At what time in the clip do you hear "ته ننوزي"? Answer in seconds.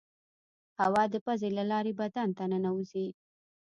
2.37-3.07